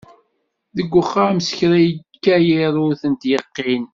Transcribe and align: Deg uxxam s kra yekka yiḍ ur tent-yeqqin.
Deg 0.75 0.89
uxxam 1.01 1.37
s 1.47 1.49
kra 1.57 1.77
yekka 1.87 2.35
yiḍ 2.47 2.75
ur 2.85 2.93
tent-yeqqin. 3.01 3.83